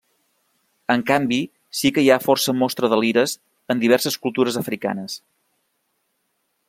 En 0.93 1.03
canvi, 1.09 1.37
sí 1.81 1.91
que 1.97 2.03
hi 2.05 2.09
ha 2.15 2.17
força 2.23 2.55
mostres 2.61 2.93
de 2.95 2.99
lires 3.03 3.37
en 3.75 3.85
diverses 3.85 4.19
cultures 4.25 4.59
africanes. 4.63 5.21